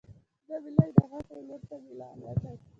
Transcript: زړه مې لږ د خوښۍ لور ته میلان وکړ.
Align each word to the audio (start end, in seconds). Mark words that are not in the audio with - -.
زړه 0.47 0.57
مې 0.63 0.71
لږ 0.77 0.89
د 0.95 0.99
خوښۍ 1.09 1.41
لور 1.47 1.61
ته 1.69 1.75
میلان 1.85 2.17
وکړ. 2.25 2.55